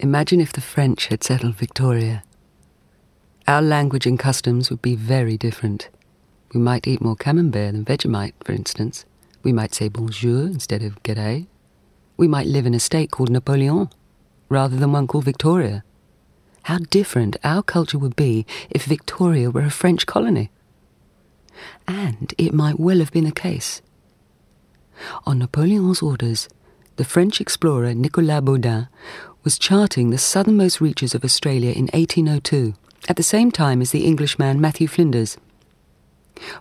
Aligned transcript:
Imagine 0.00 0.40
if 0.40 0.52
the 0.52 0.60
French 0.60 1.08
had 1.08 1.24
settled 1.24 1.56
Victoria. 1.56 2.22
Our 3.48 3.60
language 3.60 4.06
and 4.06 4.16
customs 4.16 4.70
would 4.70 4.80
be 4.80 4.94
very 4.94 5.36
different. 5.36 5.88
We 6.54 6.60
might 6.60 6.86
eat 6.86 7.00
more 7.00 7.16
camembert 7.16 7.72
than 7.72 7.84
Vegemite, 7.84 8.34
for 8.44 8.52
instance. 8.52 9.06
We 9.42 9.52
might 9.52 9.74
say 9.74 9.88
bonjour 9.88 10.46
instead 10.46 10.84
of 10.84 11.02
g'day. 11.02 11.48
We 12.16 12.28
might 12.28 12.46
live 12.46 12.64
in 12.64 12.74
a 12.74 12.80
state 12.80 13.10
called 13.10 13.28
Napoleon 13.28 13.90
rather 14.48 14.76
than 14.76 14.92
one 14.92 15.08
called 15.08 15.24
Victoria. 15.24 15.82
How 16.62 16.78
different 16.78 17.36
our 17.42 17.64
culture 17.64 17.98
would 17.98 18.14
be 18.14 18.46
if 18.70 18.84
Victoria 18.84 19.50
were 19.50 19.62
a 19.62 19.70
French 19.70 20.06
colony. 20.06 20.52
And 21.88 22.32
it 22.38 22.54
might 22.54 22.78
well 22.78 23.00
have 23.00 23.10
been 23.10 23.24
the 23.24 23.32
case. 23.32 23.82
On 25.26 25.40
Napoleon's 25.40 26.02
orders, 26.02 26.48
the 26.94 27.04
French 27.04 27.40
explorer 27.40 27.94
Nicolas 27.94 28.42
Baudin 28.42 28.88
was 29.48 29.58
charting 29.58 30.10
the 30.10 30.18
southernmost 30.18 30.78
reaches 30.78 31.14
of 31.14 31.24
Australia 31.24 31.70
in 31.70 31.86
1802, 31.94 32.74
at 33.08 33.16
the 33.16 33.22
same 33.22 33.50
time 33.50 33.80
as 33.80 33.92
the 33.92 34.04
Englishman 34.04 34.60
Matthew 34.60 34.86
Flinders. 34.86 35.38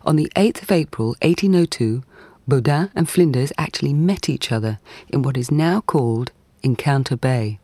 On 0.05 0.15
the 0.15 0.31
8th 0.37 0.61
of 0.61 0.71
April 0.71 1.07
1802, 1.21 2.01
Baudin 2.47 2.89
and 2.95 3.09
Flinders 3.09 3.51
actually 3.57 3.91
met 3.91 4.29
each 4.29 4.53
other 4.53 4.79
in 5.09 5.21
what 5.21 5.35
is 5.35 5.51
now 5.51 5.81
called 5.81 6.31
Encounter 6.63 7.17
Bay. 7.17 7.59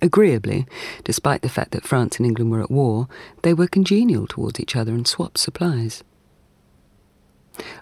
Agreeably, 0.00 0.64
despite 1.02 1.42
the 1.42 1.48
fact 1.48 1.72
that 1.72 1.84
France 1.84 2.18
and 2.18 2.26
England 2.26 2.52
were 2.52 2.62
at 2.62 2.70
war, 2.70 3.08
they 3.42 3.52
were 3.52 3.66
congenial 3.66 4.28
towards 4.28 4.60
each 4.60 4.76
other 4.76 4.92
and 4.92 5.08
swapped 5.08 5.38
supplies. 5.38 6.04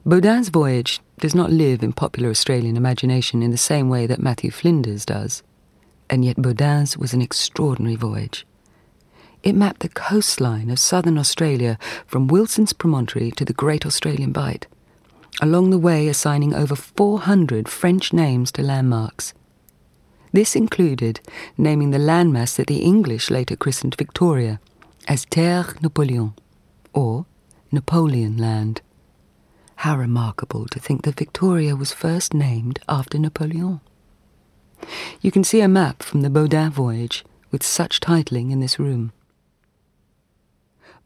Baudin's 0.07 0.49
voyage 0.49 1.03
does 1.19 1.35
not 1.35 1.53
live 1.53 1.83
in 1.83 1.93
popular 1.93 2.31
Australian 2.31 2.79
imagination 2.79 3.43
in 3.43 3.51
the 3.51 3.59
same 3.59 3.91
way 3.91 4.07
that 4.07 4.23
Matthew 4.23 4.51
Flinders 4.51 5.05
does, 5.05 5.43
and 6.11 6.25
yet 6.25 6.37
Baudin's 6.37 6.97
was 6.97 7.13
an 7.13 7.23
extraordinary 7.23 7.97
voyage. 7.97 8.47
It 9.43 9.55
mapped 9.55 9.81
the 9.81 9.89
coastline 9.89 10.71
of 10.71 10.79
southern 10.79 11.19
Australia 11.19 11.79
from 12.07 12.27
Wilson's 12.27 12.73
Promontory 12.73 13.31
to 13.33 13.45
the 13.45 13.53
Great 13.53 13.87
Australian 13.87 14.33
Bight, 14.33 14.67
along 15.41 15.71
the 15.71 15.79
way 15.79 16.09
assigning 16.09 16.55
over 16.55 16.75
400 16.75 17.69
French 17.69 18.13
names 18.13 18.51
to 18.53 18.63
landmarks. 18.63 19.35
This 20.33 20.57
included 20.57 21.21
naming 21.57 21.91
the 21.91 21.99
landmass 21.99 22.57
that 22.57 22.67
the 22.67 22.83
English 22.83 23.31
later 23.31 23.57
christened 23.57 23.95
Victoria 23.95 24.61
as 25.07 25.25
Terre 25.25 25.75
Napoleon, 25.81 26.35
or 26.93 27.25
Napoleon 27.73 28.37
Land. 28.37 28.83
How 29.77 29.97
remarkable 29.97 30.67
to 30.67 30.81
think 30.81 31.03
that 31.03 31.19
Victoria 31.19 31.77
was 31.77 31.93
first 31.93 32.35
named 32.35 32.81
after 32.89 33.19
Napoleon. 33.19 33.81
You 35.21 35.31
can 35.31 35.45
see 35.45 35.61
a 35.61 35.69
map 35.69 36.03
from 36.03 36.23
the 36.23 36.31
Baudin 36.31 36.71
voyage 36.71 37.25
with 37.51 37.63
such 37.63 38.01
titling 38.01 38.51
in 38.51 38.61
this 38.61 38.79
room. 38.79 39.13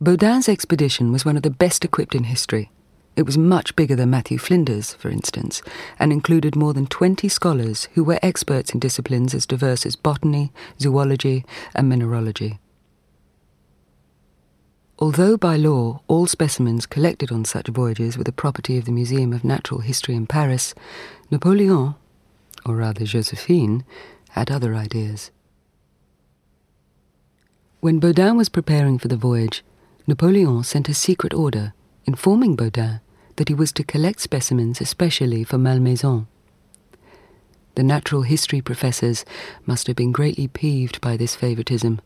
Baudin's 0.02 0.48
expedition 0.48 1.12
was 1.12 1.24
one 1.24 1.36
of 1.36 1.42
the 1.42 1.50
best 1.50 1.84
equipped 1.84 2.14
in 2.14 2.24
history. 2.24 2.70
It 3.14 3.26
was 3.26 3.36
much 3.36 3.76
bigger 3.76 3.94
than 3.94 4.10
Matthew 4.10 4.38
Flinders, 4.38 4.94
for 4.94 5.10
instance, 5.10 5.62
and 5.98 6.12
included 6.12 6.56
more 6.56 6.72
than 6.72 6.86
20 6.86 7.28
scholars 7.28 7.88
who 7.94 8.02
were 8.02 8.18
experts 8.22 8.72
in 8.72 8.80
disciplines 8.80 9.34
as 9.34 9.46
diverse 9.46 9.84
as 9.84 9.96
botany, 9.96 10.50
zoology, 10.80 11.44
and 11.74 11.88
mineralogy. 11.88 12.58
Although 14.98 15.36
by 15.36 15.56
law 15.56 16.00
all 16.08 16.26
specimens 16.26 16.86
collected 16.86 17.30
on 17.30 17.44
such 17.44 17.68
voyages 17.68 18.16
were 18.16 18.24
the 18.24 18.32
property 18.32 18.78
of 18.78 18.86
the 18.86 18.92
Museum 18.92 19.32
of 19.32 19.44
Natural 19.44 19.80
History 19.80 20.14
in 20.14 20.26
Paris, 20.26 20.74
Napoleon, 21.30 21.96
or 22.64 22.76
rather 22.76 23.04
Josephine, 23.04 23.84
had 24.30 24.50
other 24.50 24.74
ideas. 24.74 25.30
When 27.80 28.00
Baudin 28.00 28.36
was 28.36 28.48
preparing 28.48 28.98
for 28.98 29.08
the 29.08 29.16
voyage, 29.16 29.64
Napoleon 30.06 30.62
sent 30.62 30.88
a 30.88 30.94
secret 30.94 31.34
order 31.34 31.74
informing 32.04 32.56
Baudin 32.56 33.00
that 33.36 33.48
he 33.48 33.54
was 33.54 33.72
to 33.72 33.84
collect 33.84 34.20
specimens 34.20 34.80
especially 34.80 35.44
for 35.44 35.58
Malmaison. 35.58 36.26
The 37.74 37.82
natural 37.82 38.22
history 38.22 38.60
professors 38.60 39.24
must 39.66 39.86
have 39.86 39.96
been 39.96 40.12
greatly 40.12 40.46
peeved 40.48 41.00
by 41.00 41.16
this 41.16 41.34
favoritism 41.34 42.00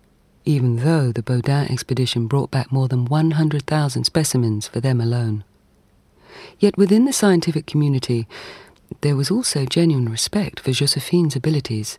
even 0.46 0.76
though 0.76 1.10
the 1.10 1.24
Baudin 1.24 1.68
expedition 1.70 2.28
brought 2.28 2.52
back 2.52 2.70
more 2.70 2.86
than 2.86 3.04
100,000 3.04 4.04
specimens 4.04 4.68
for 4.68 4.80
them 4.80 5.00
alone. 5.00 5.44
Yet 6.60 6.78
within 6.78 7.04
the 7.04 7.12
scientific 7.12 7.66
community, 7.66 8.28
there 9.00 9.16
was 9.16 9.30
also 9.30 9.64
genuine 9.64 10.08
respect 10.08 10.60
for 10.60 10.72
Josephine's 10.72 11.36
abilities. 11.36 11.98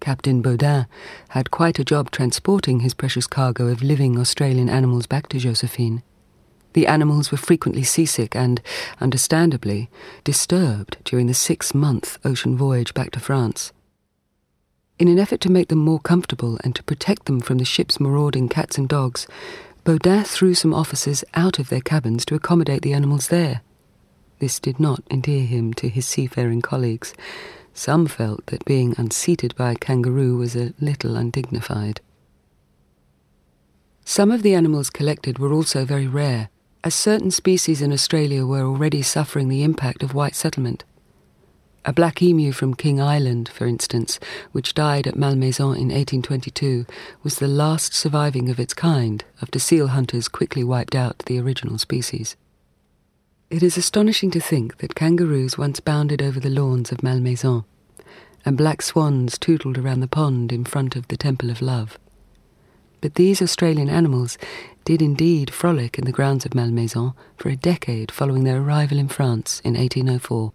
Captain 0.00 0.42
Baudin 0.42 0.86
had 1.30 1.50
quite 1.50 1.78
a 1.78 1.84
job 1.84 2.10
transporting 2.10 2.80
his 2.80 2.94
precious 2.94 3.26
cargo 3.26 3.68
of 3.68 3.82
living 3.82 4.18
Australian 4.18 4.68
animals 4.68 5.06
back 5.06 5.28
to 5.28 5.38
Josephine. 5.38 6.02
The 6.72 6.86
animals 6.86 7.30
were 7.30 7.38
frequently 7.38 7.82
seasick 7.82 8.34
and, 8.34 8.62
understandably, 9.00 9.90
disturbed 10.24 10.96
during 11.04 11.26
the 11.26 11.34
six 11.34 11.74
month 11.74 12.18
ocean 12.24 12.56
voyage 12.56 12.94
back 12.94 13.10
to 13.12 13.20
France. 13.20 13.72
In 14.98 15.08
an 15.08 15.18
effort 15.18 15.40
to 15.42 15.50
make 15.50 15.68
them 15.68 15.78
more 15.78 16.00
comfortable 16.00 16.58
and 16.62 16.74
to 16.76 16.82
protect 16.82 17.26
them 17.26 17.40
from 17.40 17.58
the 17.58 17.64
ship's 17.64 18.00
marauding 18.00 18.48
cats 18.48 18.78
and 18.78 18.88
dogs, 18.88 19.26
Baudin 19.84 20.24
threw 20.24 20.54
some 20.54 20.74
officers 20.74 21.24
out 21.34 21.58
of 21.58 21.68
their 21.68 21.80
cabins 21.80 22.24
to 22.26 22.34
accommodate 22.34 22.82
the 22.82 22.92
animals 22.92 23.28
there. 23.28 23.62
This 24.40 24.58
did 24.58 24.80
not 24.80 25.02
endear 25.10 25.44
him 25.44 25.74
to 25.74 25.88
his 25.88 26.06
seafaring 26.06 26.62
colleagues. 26.62 27.12
Some 27.74 28.06
felt 28.06 28.46
that 28.46 28.64
being 28.64 28.94
unseated 28.96 29.54
by 29.54 29.72
a 29.72 29.76
kangaroo 29.76 30.38
was 30.38 30.56
a 30.56 30.72
little 30.80 31.14
undignified. 31.14 32.00
Some 34.04 34.30
of 34.30 34.42
the 34.42 34.54
animals 34.54 34.88
collected 34.88 35.38
were 35.38 35.52
also 35.52 35.84
very 35.84 36.06
rare, 36.06 36.48
as 36.82 36.94
certain 36.94 37.30
species 37.30 37.82
in 37.82 37.92
Australia 37.92 38.46
were 38.46 38.62
already 38.62 39.02
suffering 39.02 39.48
the 39.48 39.62
impact 39.62 40.02
of 40.02 40.14
white 40.14 40.34
settlement. 40.34 40.84
A 41.84 41.92
black 41.92 42.22
emu 42.22 42.52
from 42.52 42.74
King 42.74 43.00
Island, 43.00 43.50
for 43.50 43.66
instance, 43.66 44.18
which 44.52 44.74
died 44.74 45.06
at 45.06 45.16
Malmaison 45.16 45.76
in 45.76 45.88
1822, 45.88 46.86
was 47.22 47.36
the 47.36 47.46
last 47.46 47.92
surviving 47.92 48.48
of 48.48 48.58
its 48.58 48.72
kind 48.72 49.22
after 49.42 49.58
seal 49.58 49.88
hunters 49.88 50.28
quickly 50.28 50.64
wiped 50.64 50.94
out 50.94 51.20
the 51.20 51.38
original 51.38 51.76
species. 51.76 52.36
It 53.50 53.64
is 53.64 53.76
astonishing 53.76 54.30
to 54.30 54.40
think 54.40 54.76
that 54.76 54.94
kangaroos 54.94 55.58
once 55.58 55.80
bounded 55.80 56.22
over 56.22 56.38
the 56.38 56.48
lawns 56.48 56.92
of 56.92 57.02
Malmaison, 57.02 57.64
and 58.44 58.56
black 58.56 58.80
swans 58.80 59.38
tootled 59.38 59.76
around 59.76 59.98
the 59.98 60.06
pond 60.06 60.52
in 60.52 60.64
front 60.64 60.94
of 60.94 61.08
the 61.08 61.16
Temple 61.16 61.50
of 61.50 61.60
Love. 61.60 61.98
But 63.00 63.16
these 63.16 63.42
Australian 63.42 63.90
animals 63.90 64.38
did 64.84 65.02
indeed 65.02 65.52
frolic 65.52 65.98
in 65.98 66.04
the 66.04 66.12
grounds 66.12 66.46
of 66.46 66.54
Malmaison 66.54 67.12
for 67.36 67.48
a 67.48 67.56
decade 67.56 68.12
following 68.12 68.44
their 68.44 68.62
arrival 68.62 68.98
in 68.98 69.08
France 69.08 69.60
in 69.64 69.74
1804. 69.74 70.52